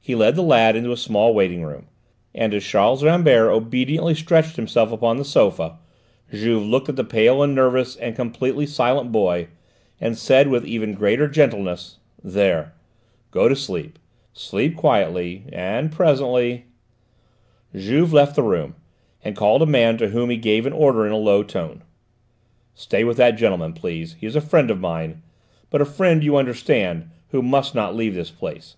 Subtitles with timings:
[0.00, 1.86] He led the lad into a small waiting room,
[2.34, 5.76] and as Charles Rambert obediently stretched himself upon the sofa,
[6.32, 9.48] Juve looked at the pale and nervous and completely silent boy,
[10.00, 12.72] and said with even greater gentleness: "There,
[13.30, 13.98] go to sleep;
[14.32, 16.64] sleep quietly, and presently"
[17.76, 18.74] Juve left the room,
[19.22, 21.82] and called a man to whom he gave an order in a low tone.
[22.72, 24.16] "Stay with that gentleman, please.
[24.18, 25.20] He is a friend of mine,
[25.68, 28.76] but a friend, you understand, who must not leave this place.